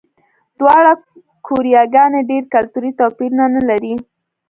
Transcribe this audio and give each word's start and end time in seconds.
دواړه 0.59 0.91
کوریاګانې 1.45 2.21
ډېر 2.31 2.43
کلتوري 2.53 2.91
توپیرونه 2.99 3.45
نه 3.55 3.61
لري. 3.69 3.93